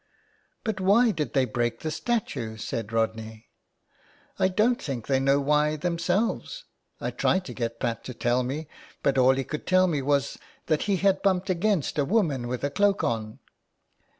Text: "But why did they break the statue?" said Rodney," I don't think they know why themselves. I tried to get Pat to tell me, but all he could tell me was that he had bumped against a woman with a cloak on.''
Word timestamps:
"But 0.63 0.79
why 0.81 1.11
did 1.11 1.33
they 1.33 1.45
break 1.45 1.81
the 1.81 1.91
statue?" 1.91 2.57
said 2.57 2.91
Rodney," 2.91 3.49
I 4.39 4.47
don't 4.47 4.81
think 4.81 5.05
they 5.05 5.19
know 5.19 5.39
why 5.39 5.75
themselves. 5.75 6.65
I 6.99 7.11
tried 7.11 7.45
to 7.45 7.53
get 7.53 7.79
Pat 7.79 8.03
to 8.05 8.15
tell 8.15 8.41
me, 8.41 8.67
but 9.03 9.19
all 9.19 9.35
he 9.35 9.43
could 9.43 9.67
tell 9.67 9.85
me 9.85 10.01
was 10.01 10.39
that 10.65 10.81
he 10.89 10.95
had 10.95 11.21
bumped 11.21 11.51
against 11.51 11.99
a 11.99 12.05
woman 12.05 12.47
with 12.47 12.63
a 12.63 12.71
cloak 12.71 13.03
on.'' 13.03 13.37